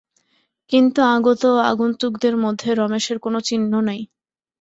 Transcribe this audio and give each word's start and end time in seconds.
কিন্তু 0.71 0.99
আগত 1.15 1.41
ও 1.51 1.63
আগন্তুকদের 1.71 2.35
মধ্যে 2.43 2.69
রমেশের 2.73 3.17
কোনো 3.19 3.39
চিহ্ন 3.41 3.71
নাই। 3.87 4.01